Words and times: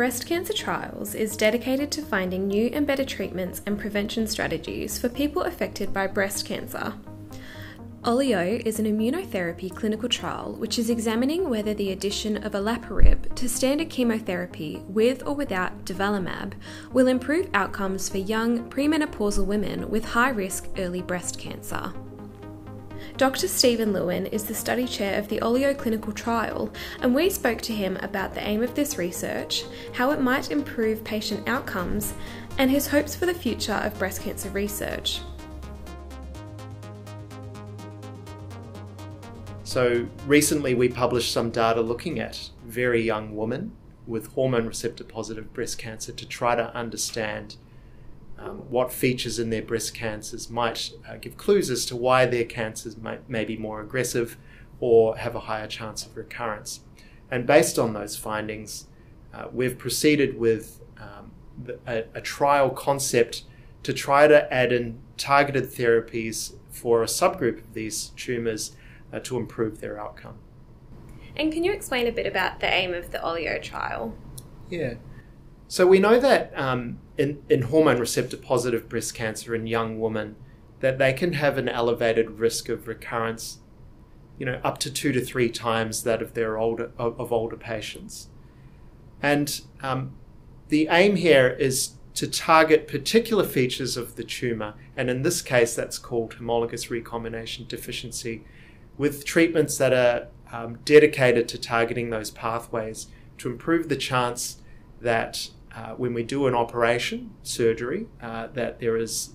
Breast 0.00 0.24
Cancer 0.24 0.54
Trials 0.54 1.14
is 1.14 1.36
dedicated 1.36 1.90
to 1.90 2.00
finding 2.00 2.48
new 2.48 2.70
and 2.72 2.86
better 2.86 3.04
treatments 3.04 3.60
and 3.66 3.78
prevention 3.78 4.26
strategies 4.26 4.98
for 4.98 5.10
people 5.10 5.42
affected 5.42 5.92
by 5.92 6.06
breast 6.06 6.46
cancer. 6.46 6.94
OLIO 8.04 8.62
is 8.64 8.78
an 8.78 8.86
immunotherapy 8.86 9.70
clinical 9.70 10.08
trial 10.08 10.54
which 10.54 10.78
is 10.78 10.88
examining 10.88 11.50
whether 11.50 11.74
the 11.74 11.92
addition 11.92 12.42
of 12.42 12.52
olaparib 12.52 13.34
to 13.34 13.46
standard 13.46 13.90
chemotherapy 13.90 14.82
with 14.88 15.22
or 15.26 15.34
without 15.34 15.84
durvalumab 15.84 16.54
will 16.94 17.06
improve 17.06 17.50
outcomes 17.52 18.08
for 18.08 18.16
young 18.16 18.70
premenopausal 18.70 19.44
women 19.44 19.90
with 19.90 20.06
high 20.06 20.30
risk 20.30 20.66
early 20.78 21.02
breast 21.02 21.38
cancer. 21.38 21.92
Dr. 23.20 23.48
Stephen 23.48 23.92
Luen 23.92 24.32
is 24.32 24.44
the 24.44 24.54
study 24.54 24.86
chair 24.86 25.18
of 25.18 25.28
the 25.28 25.42
OLIO 25.42 25.74
clinical 25.74 26.10
trial, 26.10 26.72
and 27.02 27.14
we 27.14 27.28
spoke 27.28 27.60
to 27.60 27.74
him 27.74 27.98
about 28.00 28.32
the 28.32 28.40
aim 28.40 28.62
of 28.62 28.74
this 28.74 28.96
research, 28.96 29.64
how 29.92 30.10
it 30.12 30.22
might 30.22 30.50
improve 30.50 31.04
patient 31.04 31.46
outcomes, 31.46 32.14
and 32.56 32.70
his 32.70 32.86
hopes 32.86 33.14
for 33.14 33.26
the 33.26 33.34
future 33.34 33.74
of 33.84 33.98
breast 33.98 34.22
cancer 34.22 34.48
research. 34.48 35.20
So, 39.64 40.08
recently 40.26 40.74
we 40.74 40.88
published 40.88 41.30
some 41.30 41.50
data 41.50 41.82
looking 41.82 42.20
at 42.20 42.48
very 42.64 43.02
young 43.02 43.36
women 43.36 43.76
with 44.06 44.32
hormone 44.32 44.64
receptor 44.64 45.04
positive 45.04 45.52
breast 45.52 45.76
cancer 45.76 46.12
to 46.12 46.26
try 46.26 46.54
to 46.54 46.74
understand 46.74 47.56
um, 48.40 48.58
what 48.70 48.90
features 48.90 49.38
in 49.38 49.50
their 49.50 49.62
breast 49.62 49.94
cancers 49.94 50.48
might 50.48 50.92
uh, 51.06 51.16
give 51.16 51.36
clues 51.36 51.70
as 51.70 51.84
to 51.86 51.96
why 51.96 52.24
their 52.24 52.44
cancers 52.44 52.96
might, 52.96 53.28
may 53.28 53.44
be 53.44 53.56
more 53.56 53.82
aggressive 53.82 54.38
or 54.80 55.16
have 55.18 55.34
a 55.34 55.40
higher 55.40 55.66
chance 55.66 56.06
of 56.06 56.16
recurrence. 56.16 56.80
And 57.30 57.46
based 57.46 57.78
on 57.78 57.92
those 57.92 58.16
findings, 58.16 58.86
uh, 59.34 59.46
we've 59.52 59.76
proceeded 59.76 60.38
with 60.38 60.80
um, 60.98 61.32
a, 61.86 62.04
a, 62.14 62.20
trial 62.20 62.70
concept 62.70 63.42
to 63.82 63.92
try 63.92 64.26
to 64.26 64.52
add 64.52 64.72
in 64.72 64.98
targeted 65.16 65.64
therapies 65.64 66.54
for 66.70 67.02
a 67.02 67.06
subgroup 67.06 67.58
of 67.58 67.74
these 67.74 68.08
tumours 68.16 68.74
uh, 69.12 69.20
to 69.20 69.36
improve 69.36 69.80
their 69.80 70.00
outcome. 70.00 70.38
And 71.36 71.52
can 71.52 71.62
you 71.62 71.72
explain 71.72 72.06
a 72.06 72.12
bit 72.12 72.26
about 72.26 72.60
the 72.60 72.72
aim 72.72 72.94
of 72.94 73.12
the 73.12 73.18
OLIO 73.18 73.62
trial? 73.62 74.16
Yeah. 74.68 74.94
So 75.68 75.86
we 75.86 76.00
know 76.00 76.18
that 76.18 76.52
um, 76.56 76.98
in, 77.20 77.42
in 77.50 77.60
hormone 77.60 77.98
receptor 77.98 78.38
positive 78.38 78.88
breast 78.88 79.14
cancer 79.14 79.54
in 79.54 79.66
young 79.66 80.00
women, 80.00 80.36
that 80.80 80.96
they 80.96 81.12
can 81.12 81.34
have 81.34 81.58
an 81.58 81.68
elevated 81.68 82.40
risk 82.40 82.70
of 82.70 82.88
recurrence, 82.88 83.58
you 84.38 84.46
know, 84.46 84.58
up 84.64 84.78
to 84.78 84.90
two 84.90 85.12
to 85.12 85.20
three 85.20 85.50
times 85.50 86.04
that 86.04 86.22
of 86.22 86.32
their 86.32 86.56
older 86.56 86.92
of, 86.96 87.30
older 87.30 87.58
patients. 87.58 88.28
And 89.20 89.60
um, 89.82 90.14
the 90.68 90.88
aim 90.90 91.16
here 91.16 91.50
is 91.50 91.90
to 92.14 92.26
target 92.26 92.88
particular 92.88 93.44
features 93.44 93.98
of 93.98 94.16
the 94.16 94.24
tumor, 94.24 94.72
and 94.96 95.10
in 95.10 95.20
this 95.20 95.42
case, 95.42 95.74
that's 95.74 95.98
called 95.98 96.32
homologous 96.32 96.90
recombination 96.90 97.66
deficiency, 97.68 98.46
with 98.96 99.26
treatments 99.26 99.76
that 99.76 99.92
are 99.92 100.28
um, 100.50 100.78
dedicated 100.86 101.48
to 101.48 101.58
targeting 101.58 102.08
those 102.08 102.30
pathways 102.30 103.08
to 103.36 103.50
improve 103.50 103.90
the 103.90 103.96
chance 103.96 104.62
that 105.02 105.50
uh, 105.80 105.94
when 105.94 106.12
we 106.12 106.22
do 106.22 106.46
an 106.46 106.54
operation, 106.54 107.30
surgery, 107.42 108.06
uh, 108.20 108.48
that 108.48 108.80
there 108.80 108.96
is 108.96 109.30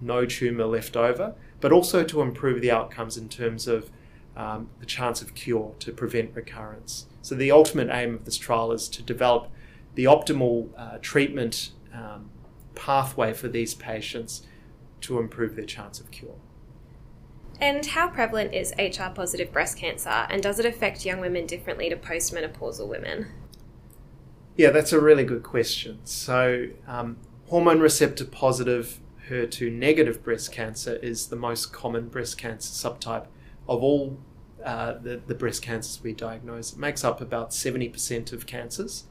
no 0.00 0.26
tumour 0.26 0.66
left 0.66 0.96
over, 0.96 1.34
but 1.60 1.72
also 1.72 2.04
to 2.04 2.20
improve 2.20 2.60
the 2.60 2.70
outcomes 2.70 3.16
in 3.16 3.28
terms 3.28 3.66
of 3.66 3.90
um, 4.36 4.68
the 4.80 4.86
chance 4.86 5.22
of 5.22 5.34
cure 5.34 5.74
to 5.78 5.92
prevent 5.92 6.34
recurrence. 6.34 7.06
So, 7.22 7.34
the 7.34 7.50
ultimate 7.50 7.88
aim 7.90 8.14
of 8.14 8.24
this 8.24 8.36
trial 8.36 8.72
is 8.72 8.88
to 8.90 9.02
develop 9.02 9.50
the 9.94 10.04
optimal 10.04 10.68
uh, 10.76 10.98
treatment 11.00 11.70
um, 11.94 12.30
pathway 12.74 13.32
for 13.32 13.48
these 13.48 13.74
patients 13.74 14.46
to 15.02 15.18
improve 15.18 15.56
their 15.56 15.66
chance 15.66 16.00
of 16.00 16.10
cure. 16.10 16.36
And 17.60 17.86
how 17.86 18.08
prevalent 18.08 18.52
is 18.52 18.74
HR 18.78 19.10
positive 19.14 19.52
breast 19.52 19.78
cancer, 19.78 20.26
and 20.28 20.42
does 20.42 20.58
it 20.58 20.66
affect 20.66 21.06
young 21.06 21.20
women 21.20 21.46
differently 21.46 21.88
to 21.88 21.96
postmenopausal 21.96 22.88
women? 22.88 23.26
Yeah, 24.56 24.70
that's 24.70 24.92
a 24.92 25.00
really 25.00 25.24
good 25.24 25.42
question. 25.42 26.00
So, 26.04 26.68
um, 26.86 27.16
hormone 27.48 27.80
receptor 27.80 28.26
positive, 28.26 29.00
HER2 29.28 29.72
negative 29.72 30.22
breast 30.22 30.52
cancer 30.52 30.96
is 30.96 31.28
the 31.28 31.36
most 31.36 31.72
common 31.72 32.08
breast 32.08 32.36
cancer 32.36 32.70
subtype 32.70 33.26
of 33.66 33.82
all 33.82 34.18
uh, 34.64 34.94
the, 34.98 35.22
the 35.26 35.34
breast 35.34 35.62
cancers 35.62 36.02
we 36.02 36.12
diagnose. 36.12 36.74
It 36.74 36.78
makes 36.78 37.02
up 37.02 37.20
about 37.20 37.50
70% 37.50 38.32
of 38.32 38.46
cancers. 38.46 39.04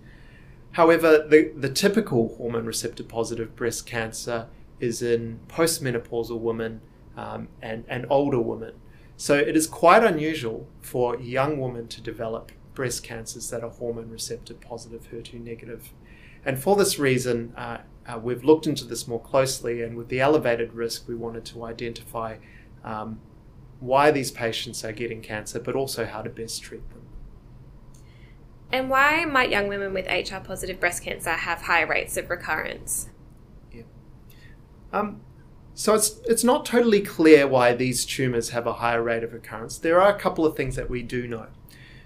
However, 0.74 1.26
the, 1.28 1.52
the 1.56 1.70
typical 1.70 2.36
hormone 2.36 2.66
receptor 2.66 3.04
positive 3.04 3.56
breast 3.56 3.86
cancer 3.86 4.48
is 4.80 5.02
in 5.02 5.40
postmenopausal 5.48 6.40
women 6.40 6.82
um, 7.18 7.50
and, 7.62 7.84
and 7.88 8.06
older 8.10 8.40
women. 8.40 8.74
So 9.18 9.36
it 9.36 9.56
is 9.56 9.68
quite 9.68 10.04
unusual 10.04 10.68
for 10.82 11.20
young 11.20 11.60
women 11.60 11.88
to 11.90 12.02
develop 12.02 12.52
breast 12.74 13.04
cancers 13.04 13.50
that 13.50 13.64
are 13.64 13.70
hormone 13.70 14.10
receptor 14.10 14.54
positive, 14.54 15.10
HER2 15.12 15.44
negative. 15.44 15.92
And 16.46 16.60
for 16.60 16.76
this 16.76 16.98
reason, 16.98 17.54
uh, 17.56 17.80
uh, 18.08 18.18
we've 18.18 18.44
looked 18.44 18.66
into 18.66 18.86
this 18.86 19.08
more 19.08 19.22
closely, 19.22 19.82
and 19.84 19.96
with 19.96 20.10
the 20.10 20.20
elevated 20.20 20.74
risk, 20.74 21.08
we 21.08 21.16
wanted 21.16 21.46
to 21.46 21.66
identify 21.66 22.38
um, 22.84 23.20
why 23.80 24.12
these 24.12 24.32
patients 24.32 24.84
are 24.84 24.92
getting 24.92 25.22
cancer, 25.22 25.60
but 25.60 25.76
also 25.76 26.06
how 26.06 26.22
to 26.22 26.30
best 26.30 26.62
treat 26.64 26.88
them. 26.90 27.02
And 28.72 28.90
why 28.90 29.26
might 29.26 29.50
young 29.50 29.68
women 29.68 29.94
with 29.94 30.08
HR 30.08 30.38
positive 30.38 30.80
breast 30.80 31.04
cancer 31.04 31.32
have 31.32 31.64
higher 31.64 31.86
rates 31.86 32.16
of 32.16 32.30
recurrence? 32.30 33.10
Yeah. 33.72 33.84
Um, 34.94 35.22
so 35.74 35.94
it's 35.94 36.20
it's 36.26 36.44
not 36.44 36.66
totally 36.66 37.02
clear 37.02 37.48
why 37.48 37.74
these 37.74 38.06
tumours 38.06 38.50
have 38.50 38.68
a 38.68 38.74
higher 38.74 39.04
rate 39.04 39.24
of 39.24 39.34
recurrence. 39.34 39.78
There 39.78 40.00
are 40.02 40.16
a 40.16 40.20
couple 40.20 40.46
of 40.46 40.56
things 40.56 40.76
that 40.76 40.90
we 40.90 41.04
do 41.04 41.28
know. 41.28 41.48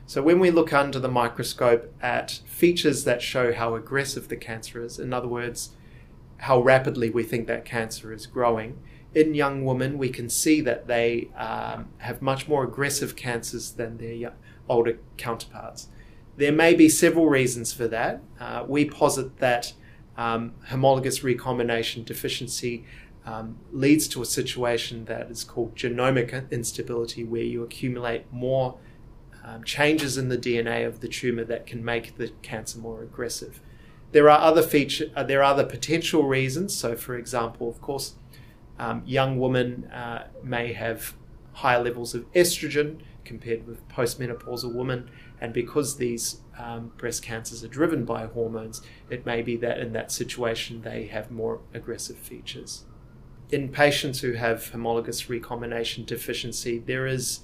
So 0.07 0.21
when 0.21 0.39
we 0.39 0.51
look 0.51 0.71
under 0.71 0.99
the 0.99 1.09
microscope 1.09 1.91
at 2.01 2.41
features 2.45 3.05
that 3.05 3.21
show 3.21 3.53
how 3.53 3.75
aggressive 3.75 4.27
the 4.27 4.37
cancer 4.37 4.83
is, 4.83 4.99
in 4.99 5.13
other 5.13 5.27
words, 5.27 5.71
how 6.37 6.61
rapidly 6.61 7.09
we 7.09 7.23
think 7.23 7.47
that 7.47 7.65
cancer 7.65 8.13
is 8.13 8.27
growing, 8.27 8.77
in 9.15 9.33
young 9.33 9.65
women 9.65 9.97
we 9.97 10.09
can 10.09 10.29
see 10.29 10.61
that 10.61 10.87
they 10.87 11.29
um, 11.35 11.87
have 11.99 12.21
much 12.21 12.47
more 12.47 12.63
aggressive 12.63 13.15
cancers 13.15 13.71
than 13.71 13.97
their 13.97 14.33
older 14.69 14.99
counterparts. 15.17 15.87
There 16.37 16.51
may 16.51 16.75
be 16.75 16.89
several 16.89 17.27
reasons 17.27 17.73
for 17.73 17.87
that. 17.87 18.21
Uh, 18.39 18.65
we 18.67 18.85
posit 18.85 19.37
that 19.39 19.73
um, 20.17 20.53
homologous 20.67 21.23
recombination 21.23 22.03
deficiency 22.03 22.85
um, 23.25 23.57
leads 23.71 24.07
to 24.09 24.21
a 24.21 24.25
situation 24.25 25.05
that 25.05 25.31
is 25.31 25.43
called 25.43 25.75
genomic 25.75 26.51
instability, 26.51 27.23
where 27.23 27.41
you 27.41 27.63
accumulate 27.63 28.31
more 28.31 28.77
um, 29.45 29.63
changes 29.63 30.17
in 30.17 30.29
the 30.29 30.37
DNA 30.37 30.87
of 30.87 31.01
the 31.01 31.07
tumor 31.07 31.43
that 31.43 31.67
can 31.67 31.85
make 31.85 32.17
the 32.17 32.29
cancer 32.41 32.79
more 32.79 33.03
aggressive. 33.03 33.61
There 34.11 34.29
are 34.29 34.39
other 34.39 34.63
feature, 34.63 35.11
uh, 35.15 35.23
there 35.23 35.41
are 35.41 35.53
other 35.53 35.65
potential 35.65 36.23
reasons. 36.23 36.75
So, 36.75 36.95
for 36.95 37.15
example, 37.15 37.69
of 37.69 37.79
course, 37.79 38.15
um, 38.79 39.03
young 39.05 39.39
women 39.39 39.85
uh, 39.91 40.27
may 40.43 40.73
have 40.73 41.13
higher 41.53 41.81
levels 41.81 42.15
of 42.15 42.31
estrogen 42.33 42.99
compared 43.23 43.67
with 43.67 43.87
postmenopausal 43.87 44.73
women, 44.73 45.09
and 45.39 45.53
because 45.53 45.97
these 45.97 46.41
um, 46.57 46.91
breast 46.97 47.21
cancers 47.21 47.63
are 47.63 47.67
driven 47.67 48.03
by 48.03 48.25
hormones, 48.25 48.81
it 49.09 49.25
may 49.25 49.41
be 49.41 49.55
that 49.57 49.79
in 49.79 49.93
that 49.93 50.11
situation 50.11 50.81
they 50.81 51.05
have 51.07 51.29
more 51.29 51.61
aggressive 51.73 52.17
features. 52.17 52.85
In 53.51 53.69
patients 53.69 54.21
who 54.21 54.33
have 54.33 54.69
homologous 54.69 55.29
recombination 55.29 56.03
deficiency, 56.03 56.79
there 56.79 57.05
is 57.05 57.41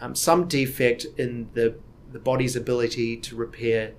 um, 0.00 0.14
some 0.14 0.46
defect 0.46 1.06
in 1.16 1.48
the, 1.54 1.76
the 2.12 2.18
body's 2.18 2.56
ability 2.56 3.16
to 3.16 3.36
repair 3.36 3.94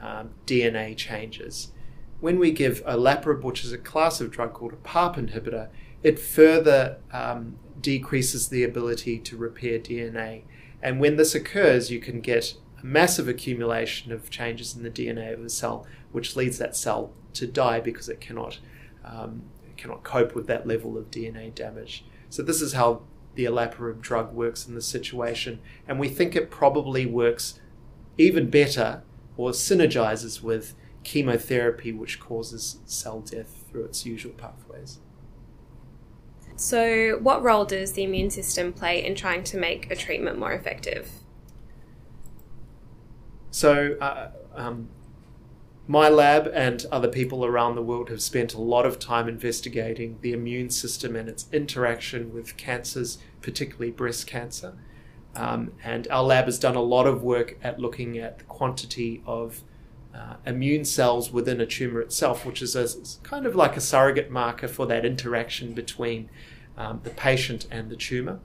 um, 0.00 0.30
DNA 0.46 0.96
changes. 0.96 1.72
When 2.20 2.38
we 2.38 2.50
give 2.50 2.82
a 2.84 2.96
olaparib, 2.96 3.42
which 3.42 3.64
is 3.64 3.72
a 3.72 3.78
class 3.78 4.20
of 4.20 4.30
drug 4.30 4.52
called 4.52 4.72
a 4.72 4.76
PARP 4.76 5.16
inhibitor, 5.16 5.68
it 6.02 6.18
further 6.18 6.98
um, 7.12 7.58
decreases 7.80 8.48
the 8.48 8.64
ability 8.64 9.18
to 9.18 9.36
repair 9.36 9.78
DNA. 9.78 10.42
And 10.82 11.00
when 11.00 11.16
this 11.16 11.34
occurs, 11.34 11.90
you 11.90 12.00
can 12.00 12.20
get 12.20 12.54
a 12.82 12.86
massive 12.86 13.28
accumulation 13.28 14.12
of 14.12 14.30
changes 14.30 14.74
in 14.76 14.82
the 14.82 14.90
DNA 14.90 15.32
of 15.32 15.42
the 15.42 15.50
cell, 15.50 15.86
which 16.12 16.36
leads 16.36 16.58
that 16.58 16.76
cell 16.76 17.12
to 17.34 17.46
die 17.46 17.80
because 17.80 18.08
it 18.08 18.20
cannot 18.20 18.58
um, 19.04 19.42
it 19.66 19.76
cannot 19.76 20.02
cope 20.02 20.34
with 20.34 20.46
that 20.46 20.66
level 20.66 20.98
of 20.98 21.10
DNA 21.10 21.54
damage. 21.54 22.04
So 22.28 22.42
this 22.42 22.60
is 22.60 22.74
how 22.74 23.02
the 23.34 23.44
olaparib 23.44 24.00
drug 24.00 24.32
works 24.32 24.66
in 24.66 24.74
this 24.74 24.86
situation, 24.86 25.60
and 25.86 25.98
we 25.98 26.08
think 26.08 26.34
it 26.34 26.50
probably 26.50 27.06
works 27.06 27.60
even 28.18 28.50
better 28.50 29.02
or 29.36 29.50
synergizes 29.50 30.42
with 30.42 30.74
chemotherapy, 31.04 31.92
which 31.92 32.20
causes 32.20 32.78
cell 32.84 33.20
death 33.20 33.64
through 33.70 33.84
its 33.84 34.04
usual 34.04 34.32
pathways. 34.32 34.98
So, 36.56 37.18
what 37.22 37.42
role 37.42 37.64
does 37.64 37.92
the 37.92 38.02
immune 38.02 38.28
system 38.28 38.72
play 38.74 39.02
in 39.02 39.14
trying 39.14 39.44
to 39.44 39.56
make 39.56 39.90
a 39.90 39.96
treatment 39.96 40.38
more 40.38 40.52
effective? 40.52 41.08
So, 43.50 43.96
uh, 44.00 44.30
um, 44.54 44.90
my 45.90 46.08
lab 46.08 46.48
and 46.54 46.86
other 46.92 47.08
people 47.08 47.44
around 47.44 47.74
the 47.74 47.82
world 47.82 48.10
have 48.10 48.22
spent 48.22 48.54
a 48.54 48.60
lot 48.60 48.86
of 48.86 49.00
time 49.00 49.28
investigating 49.28 50.16
the 50.20 50.32
immune 50.32 50.70
system 50.70 51.16
and 51.16 51.28
its 51.28 51.48
interaction 51.52 52.32
with 52.32 52.56
cancers, 52.56 53.18
particularly 53.42 53.90
breast 53.90 54.24
cancer. 54.24 54.78
Um, 55.34 55.72
and 55.82 56.06
our 56.08 56.22
lab 56.22 56.44
has 56.44 56.60
done 56.60 56.76
a 56.76 56.80
lot 56.80 57.08
of 57.08 57.24
work 57.24 57.58
at 57.60 57.80
looking 57.80 58.18
at 58.18 58.38
the 58.38 58.44
quantity 58.44 59.20
of 59.26 59.62
uh, 60.14 60.36
immune 60.46 60.84
cells 60.84 61.32
within 61.32 61.60
a 61.60 61.66
tumor 61.66 62.00
itself, 62.00 62.46
which 62.46 62.62
is 62.62 62.76
a, 62.76 62.86
kind 63.24 63.44
of 63.44 63.56
like 63.56 63.76
a 63.76 63.80
surrogate 63.80 64.30
marker 64.30 64.68
for 64.68 64.86
that 64.86 65.04
interaction 65.04 65.72
between 65.72 66.30
um, 66.78 67.00
the 67.02 67.10
patient 67.10 67.66
and 67.68 67.90
the 67.90 67.96
tumor. 67.96 68.38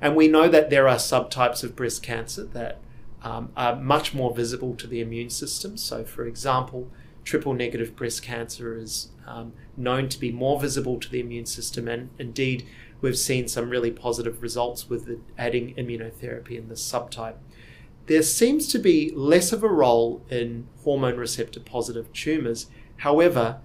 And 0.00 0.14
we 0.14 0.28
know 0.28 0.46
that 0.46 0.70
there 0.70 0.86
are 0.86 0.98
subtypes 0.98 1.64
of 1.64 1.74
breast 1.74 2.04
cancer 2.04 2.44
that 2.44 2.78
um, 3.24 3.50
are 3.56 3.74
much 3.74 4.14
more 4.14 4.32
visible 4.34 4.76
to 4.76 4.86
the 4.86 5.00
immune 5.00 5.30
system. 5.30 5.76
So, 5.76 6.04
for 6.04 6.26
example, 6.26 6.90
triple 7.24 7.54
negative 7.54 7.96
breast 7.96 8.22
cancer 8.22 8.76
is 8.76 9.08
um, 9.26 9.54
known 9.76 10.08
to 10.10 10.20
be 10.20 10.30
more 10.30 10.60
visible 10.60 11.00
to 11.00 11.10
the 11.10 11.20
immune 11.20 11.46
system, 11.46 11.88
and 11.88 12.10
indeed, 12.18 12.66
we've 13.00 13.18
seen 13.18 13.48
some 13.48 13.70
really 13.70 13.90
positive 13.90 14.42
results 14.42 14.88
with 14.88 15.20
adding 15.38 15.74
immunotherapy 15.74 16.56
in 16.56 16.68
this 16.68 16.86
subtype. 16.86 17.36
There 18.06 18.22
seems 18.22 18.68
to 18.68 18.78
be 18.78 19.10
less 19.14 19.52
of 19.52 19.62
a 19.62 19.68
role 19.68 20.22
in 20.28 20.68
hormone 20.84 21.16
receptor 21.16 21.60
positive 21.60 22.12
tumours. 22.12 22.66
However, 22.98 23.60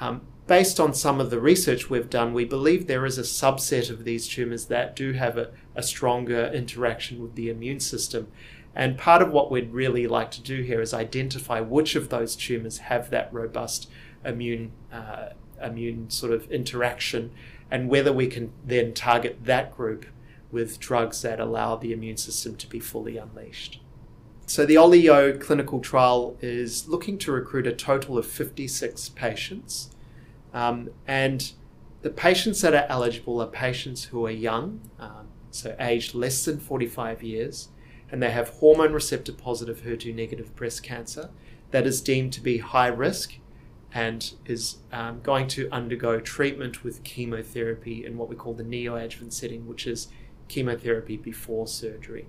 um, 0.00 0.22
based 0.48 0.80
on 0.80 0.92
some 0.92 1.20
of 1.20 1.30
the 1.30 1.40
research 1.40 1.88
we've 1.88 2.10
done, 2.10 2.34
we 2.34 2.44
believe 2.44 2.86
there 2.86 3.06
is 3.06 3.18
a 3.18 3.22
subset 3.22 3.88
of 3.88 4.04
these 4.04 4.26
tumours 4.26 4.66
that 4.66 4.96
do 4.96 5.12
have 5.12 5.38
a, 5.38 5.52
a 5.76 5.82
stronger 5.82 6.50
interaction 6.52 7.22
with 7.22 7.36
the 7.36 7.48
immune 7.48 7.80
system. 7.80 8.26
And 8.76 8.98
part 8.98 9.22
of 9.22 9.32
what 9.32 9.50
we'd 9.50 9.72
really 9.72 10.06
like 10.06 10.30
to 10.32 10.42
do 10.42 10.62
here 10.62 10.82
is 10.82 10.92
identify 10.92 11.60
which 11.60 11.96
of 11.96 12.10
those 12.10 12.36
tumours 12.36 12.78
have 12.78 13.08
that 13.10 13.32
robust 13.32 13.88
immune 14.24 14.72
uh, 14.92 15.30
immune 15.62 16.10
sort 16.10 16.32
of 16.32 16.50
interaction 16.52 17.32
and 17.70 17.88
whether 17.88 18.12
we 18.12 18.26
can 18.26 18.52
then 18.62 18.92
target 18.92 19.38
that 19.44 19.74
group 19.74 20.04
with 20.52 20.78
drugs 20.78 21.22
that 21.22 21.40
allow 21.40 21.74
the 21.74 21.92
immune 21.92 22.18
system 22.18 22.54
to 22.56 22.66
be 22.68 22.78
fully 22.78 23.16
unleashed. 23.16 23.80
So, 24.46 24.64
the 24.64 24.76
OLIO 24.76 25.40
clinical 25.40 25.80
trial 25.80 26.36
is 26.40 26.86
looking 26.86 27.18
to 27.18 27.32
recruit 27.32 27.66
a 27.66 27.72
total 27.72 28.16
of 28.16 28.26
56 28.26 29.08
patients. 29.10 29.90
Um, 30.54 30.90
and 31.06 31.52
the 32.02 32.10
patients 32.10 32.60
that 32.60 32.72
are 32.72 32.86
eligible 32.88 33.42
are 33.42 33.48
patients 33.48 34.04
who 34.04 34.24
are 34.24 34.30
young, 34.30 34.82
um, 35.00 35.28
so 35.50 35.74
aged 35.80 36.14
less 36.14 36.44
than 36.44 36.60
45 36.60 37.24
years, 37.24 37.68
and 38.10 38.22
they 38.22 38.30
have 38.30 38.50
hormone 38.50 38.92
receptor 38.92 39.32
positive 39.32 39.82
HER2 39.82 40.14
negative 40.14 40.54
breast 40.54 40.82
cancer 40.82 41.30
that 41.70 41.86
is 41.86 42.00
deemed 42.00 42.32
to 42.34 42.40
be 42.40 42.58
high 42.58 42.86
risk 42.86 43.34
and 43.92 44.34
is 44.44 44.76
um, 44.92 45.20
going 45.22 45.48
to 45.48 45.68
undergo 45.72 46.20
treatment 46.20 46.84
with 46.84 47.02
chemotherapy 47.02 48.04
in 48.04 48.16
what 48.16 48.28
we 48.28 48.36
call 48.36 48.54
the 48.54 48.62
neoadjuvant 48.62 49.32
setting, 49.32 49.66
which 49.66 49.86
is 49.86 50.08
chemotherapy 50.48 51.16
before 51.16 51.66
surgery. 51.66 52.28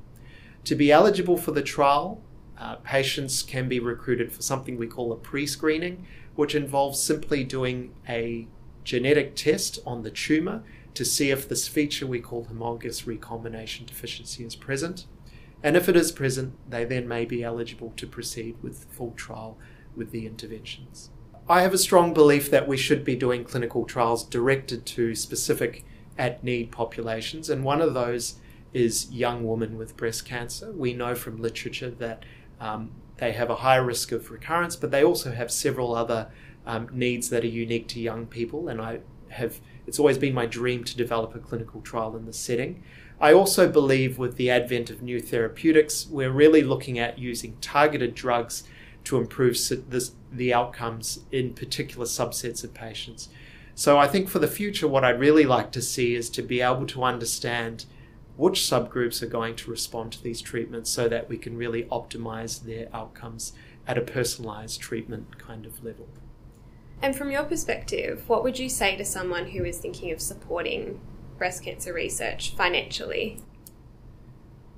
To 0.63 0.75
be 0.75 0.91
eligible 0.91 1.37
for 1.37 1.51
the 1.51 1.61
trial, 1.61 2.21
uh, 2.57 2.75
patients 2.77 3.43
can 3.43 3.67
be 3.67 3.79
recruited 3.79 4.31
for 4.31 4.41
something 4.41 4.77
we 4.77 4.87
call 4.87 5.11
a 5.11 5.15
pre 5.15 5.45
screening, 5.45 6.05
which 6.35 6.55
involves 6.55 7.01
simply 7.01 7.43
doing 7.43 7.93
a 8.07 8.47
genetic 8.83 9.35
test 9.35 9.79
on 9.85 10.03
the 10.03 10.11
tumour 10.11 10.63
to 10.93 11.05
see 11.05 11.29
if 11.29 11.47
this 11.47 11.67
feature 11.67 12.07
we 12.07 12.19
call 12.19 12.45
homologous 12.45 13.05
recombination 13.05 13.85
deficiency 13.85 14.43
is 14.43 14.55
present. 14.55 15.05
And 15.67 15.75
if 15.75 15.89
it 15.89 15.97
is 15.97 16.13
present, 16.13 16.53
they 16.71 16.85
then 16.85 17.09
may 17.09 17.25
be 17.25 17.43
eligible 17.43 17.91
to 17.97 18.07
proceed 18.07 18.55
with 18.63 18.85
full 18.89 19.11
trial 19.11 19.57
with 19.97 20.11
the 20.11 20.25
interventions. 20.25 21.09
I 21.49 21.61
have 21.61 21.73
a 21.73 21.77
strong 21.77 22.13
belief 22.13 22.49
that 22.51 22.69
we 22.69 22.77
should 22.77 23.03
be 23.03 23.17
doing 23.17 23.43
clinical 23.43 23.83
trials 23.83 24.23
directed 24.23 24.85
to 24.85 25.13
specific 25.13 25.83
at 26.17 26.41
need 26.41 26.71
populations, 26.71 27.49
and 27.49 27.65
one 27.65 27.81
of 27.81 27.93
those 27.93 28.35
is 28.73 29.11
young 29.11 29.45
women 29.45 29.77
with 29.77 29.97
breast 29.97 30.23
cancer. 30.23 30.71
We 30.71 30.93
know 30.93 31.15
from 31.15 31.41
literature 31.41 31.91
that 31.91 32.23
um, 32.61 32.91
they 33.17 33.33
have 33.33 33.49
a 33.49 33.55
high 33.55 33.75
risk 33.75 34.13
of 34.13 34.31
recurrence, 34.31 34.77
but 34.77 34.91
they 34.91 35.03
also 35.03 35.33
have 35.33 35.51
several 35.51 35.93
other 35.93 36.29
um, 36.65 36.87
needs 36.93 37.29
that 37.31 37.43
are 37.43 37.47
unique 37.47 37.89
to 37.89 37.99
young 37.99 38.25
people, 38.25 38.69
and 38.69 38.79
I 38.79 39.01
have 39.31 39.59
it's 39.87 39.99
always 39.99 40.17
been 40.17 40.33
my 40.33 40.45
dream 40.45 40.83
to 40.83 40.97
develop 40.97 41.33
a 41.33 41.39
clinical 41.39 41.81
trial 41.81 42.15
in 42.15 42.25
this 42.25 42.39
setting. 42.39 42.83
I 43.19 43.33
also 43.33 43.67
believe 43.67 44.19
with 44.19 44.35
the 44.35 44.51
advent 44.51 44.89
of 44.89 45.01
new 45.01 45.19
therapeutics, 45.19 46.05
we're 46.07 46.29
really 46.29 46.61
looking 46.61 46.99
at 46.99 47.17
using 47.17 47.57
targeted 47.61 48.13
drugs 48.13 48.63
to 49.05 49.17
improve 49.17 49.57
this, 49.89 50.11
the 50.31 50.53
outcomes 50.53 51.21
in 51.31 51.53
particular 51.53 52.05
subsets 52.05 52.63
of 52.63 52.73
patients. 52.73 53.29
So 53.73 53.97
I 53.97 54.07
think 54.07 54.27
for 54.27 54.39
the 54.39 54.47
future, 54.47 54.87
what 54.87 55.05
I'd 55.05 55.19
really 55.19 55.45
like 55.45 55.71
to 55.71 55.81
see 55.81 56.13
is 56.13 56.29
to 56.31 56.41
be 56.41 56.61
able 56.61 56.85
to 56.87 57.03
understand 57.03 57.85
which 58.35 58.59
subgroups 58.59 59.23
are 59.23 59.27
going 59.27 59.55
to 59.55 59.71
respond 59.71 60.11
to 60.11 60.23
these 60.23 60.41
treatments 60.41 60.89
so 60.89 61.07
that 61.07 61.29
we 61.29 61.37
can 61.37 61.57
really 61.57 61.83
optimize 61.85 62.63
their 62.63 62.87
outcomes 62.93 63.53
at 63.87 63.97
a 63.97 64.01
personalized 64.01 64.81
treatment 64.81 65.39
kind 65.39 65.65
of 65.65 65.83
level. 65.83 66.07
And 67.01 67.15
from 67.15 67.31
your 67.31 67.43
perspective, 67.43 68.23
what 68.27 68.43
would 68.43 68.57
you 68.57 68.69
say 68.69 68.95
to 68.97 69.05
someone 69.05 69.49
who 69.49 69.63
is 69.63 69.77
thinking 69.77 70.11
of 70.11 70.19
supporting 70.19 70.99
breast 71.37 71.63
cancer 71.63 71.93
research 71.93 72.55
financially? 72.55 73.39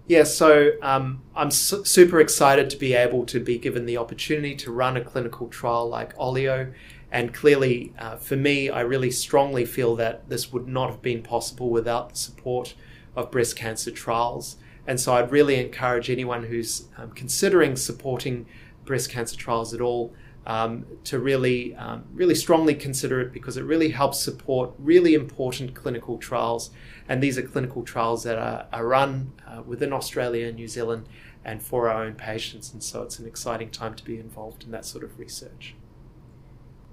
Yeah, 0.07 0.23
so 0.23 0.71
um, 0.81 1.21
I'm 1.35 1.51
su- 1.51 1.85
super 1.85 2.19
excited 2.19 2.69
to 2.71 2.77
be 2.77 2.93
able 2.93 3.25
to 3.27 3.39
be 3.39 3.57
given 3.57 3.85
the 3.85 3.97
opportunity 3.97 4.55
to 4.55 4.71
run 4.71 4.97
a 4.97 5.01
clinical 5.01 5.47
trial 5.47 5.87
like 5.87 6.17
Olio. 6.19 6.73
And 7.11 7.33
clearly, 7.33 7.93
uh, 7.97 8.17
for 8.17 8.35
me, 8.35 8.69
I 8.69 8.81
really 8.81 9.11
strongly 9.11 9.65
feel 9.65 9.95
that 9.97 10.27
this 10.27 10.51
would 10.51 10.67
not 10.67 10.89
have 10.89 11.01
been 11.01 11.21
possible 11.21 11.69
without 11.69 12.09
the 12.09 12.15
support 12.15 12.73
of 13.15 13.31
breast 13.31 13.55
cancer 13.55 13.91
trials. 13.91 14.57
And 14.87 14.99
so 14.99 15.13
I'd 15.13 15.31
really 15.31 15.59
encourage 15.59 16.09
anyone 16.09 16.45
who's 16.45 16.87
um, 16.97 17.11
considering 17.11 17.75
supporting 17.75 18.47
breast 18.85 19.11
cancer 19.11 19.37
trials 19.37 19.73
at 19.73 19.81
all 19.81 20.13
um, 20.45 20.85
to 21.03 21.19
really, 21.19 21.75
um, 21.75 22.05
really 22.13 22.35
strongly 22.35 22.73
consider 22.73 23.21
it 23.21 23.31
because 23.31 23.57
it 23.57 23.63
really 23.63 23.89
helps 23.89 24.19
support 24.19 24.73
really 24.77 25.13
important 25.13 25.73
clinical 25.75 26.17
trials. 26.17 26.71
And 27.07 27.21
these 27.21 27.37
are 27.37 27.41
clinical 27.41 27.83
trials 27.83 28.23
that 28.23 28.37
are, 28.37 28.67
are 28.71 28.85
run 28.85 29.33
uh, 29.47 29.61
within 29.61 29.93
Australia 29.93 30.47
and 30.47 30.55
New 30.55 30.67
Zealand 30.67 31.07
and 31.45 31.61
for 31.61 31.89
our 31.89 32.03
own 32.03 32.15
patients. 32.15 32.73
And 32.73 32.83
so 32.83 33.03
it's 33.03 33.19
an 33.19 33.27
exciting 33.27 33.69
time 33.69 33.95
to 33.95 34.03
be 34.03 34.19
involved 34.19 34.63
in 34.63 34.71
that 34.71 34.85
sort 34.85 35.03
of 35.03 35.19
research. 35.19 35.75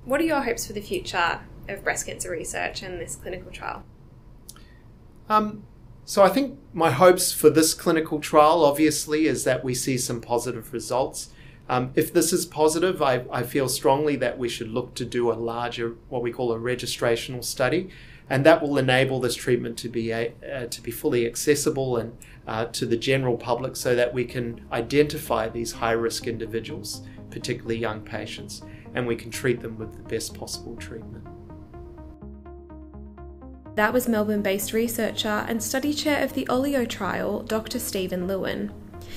What 0.04 0.20
are 0.20 0.24
your 0.24 0.42
hopes 0.42 0.66
for 0.66 0.72
the 0.72 0.80
future 0.80 1.40
of 1.68 1.82
breast 1.82 2.06
cancer 2.06 2.30
research 2.30 2.82
and 2.82 3.00
this 3.00 3.16
clinical 3.16 3.50
trial? 3.50 3.84
Um, 5.28 5.64
so 6.04 6.22
I 6.22 6.28
think 6.28 6.58
my 6.72 6.90
hopes 6.90 7.32
for 7.32 7.50
this 7.50 7.74
clinical 7.74 8.20
trial, 8.20 8.64
obviously, 8.64 9.26
is 9.26 9.42
that 9.42 9.64
we 9.64 9.74
see 9.74 9.98
some 9.98 10.20
positive 10.20 10.72
results. 10.72 11.30
Um, 11.68 11.90
if 11.96 12.12
this 12.12 12.32
is 12.32 12.46
positive, 12.46 13.02
I, 13.02 13.24
I, 13.30 13.42
feel 13.42 13.68
strongly 13.68 14.14
that 14.16 14.38
we 14.38 14.48
should 14.48 14.68
look 14.68 14.94
to 14.94 15.04
do 15.04 15.32
a 15.32 15.34
larger, 15.34 15.96
what 16.08 16.22
we 16.22 16.30
call 16.30 16.52
a 16.52 16.58
registrational 16.58 17.42
study, 17.42 17.90
and 18.30 18.46
that 18.46 18.62
will 18.62 18.78
enable 18.78 19.18
this 19.18 19.34
treatment 19.34 19.76
to 19.78 19.88
be 19.88 20.12
a, 20.12 20.32
uh, 20.48 20.66
to 20.66 20.80
be 20.80 20.92
fully 20.92 21.26
accessible 21.26 21.96
and 21.96 22.16
uh, 22.46 22.66
to 22.66 22.86
the 22.86 22.96
general 22.96 23.36
public, 23.36 23.74
so 23.74 23.96
that 23.96 24.14
we 24.14 24.24
can 24.24 24.64
identify 24.70 25.48
these 25.48 25.72
high 25.72 25.92
risk 25.92 26.28
individuals, 26.28 27.02
particularly 27.30 27.76
young 27.76 28.00
patients, 28.00 28.62
and 28.94 29.04
we 29.04 29.16
can 29.16 29.30
treat 29.32 29.60
them 29.60 29.76
with 29.76 29.92
the 29.92 30.02
best 30.08 30.34
possible 30.34 30.76
treatment. 30.76 31.26
That 33.74 33.92
was 33.92 34.08
Melbourne 34.08 34.40
based 34.40 34.72
researcher 34.72 35.44
and 35.48 35.60
study 35.60 35.92
chair 35.92 36.22
of 36.22 36.32
the 36.32 36.46
Olio 36.48 36.84
trial, 36.84 37.42
Dr. 37.42 37.80
Stephen 37.80 38.28
Luen. 38.28 38.72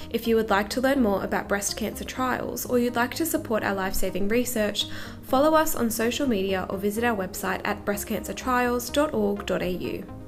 If 0.10 0.28
you 0.28 0.36
would 0.36 0.50
like 0.50 0.70
to 0.70 0.82
learn 0.82 1.02
more 1.02 1.24
about 1.24 1.48
breast 1.48 1.78
cancer 1.78 2.04
trials 2.04 2.66
or 2.66 2.80
you'd 2.80 2.96
like 2.96 3.14
to 3.16 3.26
support 3.26 3.64
our 3.64 3.76
life 3.76 3.94
saving 3.94 4.28
research, 4.28 4.88
follow 5.24 5.56
us 5.56 5.76
on 5.76 5.90
social 5.90 6.28
media 6.28 6.66
or 6.70 6.78
visit 6.78 7.04
our 7.04 7.16
website 7.16 7.62
at 7.64 7.86
breastcancertrials.org.au. 7.86 10.19